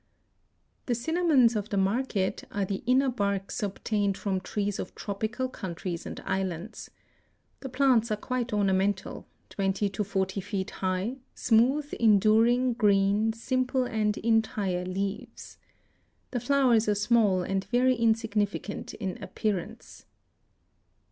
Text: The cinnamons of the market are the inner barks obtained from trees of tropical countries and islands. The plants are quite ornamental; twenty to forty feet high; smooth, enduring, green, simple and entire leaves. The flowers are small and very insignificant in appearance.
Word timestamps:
The 0.87 0.95
cinnamons 0.95 1.55
of 1.55 1.69
the 1.69 1.77
market 1.77 2.43
are 2.51 2.65
the 2.65 2.81
inner 2.87 3.07
barks 3.09 3.61
obtained 3.61 4.17
from 4.17 4.41
trees 4.41 4.79
of 4.79 4.95
tropical 4.95 5.47
countries 5.47 6.07
and 6.07 6.19
islands. 6.21 6.89
The 7.59 7.69
plants 7.69 8.09
are 8.09 8.15
quite 8.17 8.51
ornamental; 8.51 9.27
twenty 9.49 9.89
to 9.89 10.03
forty 10.03 10.41
feet 10.41 10.71
high; 10.81 11.17
smooth, 11.35 11.93
enduring, 11.99 12.73
green, 12.73 13.31
simple 13.33 13.83
and 13.83 14.17
entire 14.17 14.85
leaves. 14.85 15.59
The 16.31 16.39
flowers 16.39 16.89
are 16.89 16.95
small 16.95 17.43
and 17.43 17.63
very 17.65 17.93
insignificant 17.95 18.95
in 18.95 19.21
appearance. 19.21 20.05